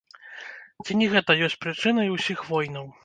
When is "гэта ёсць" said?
1.13-1.59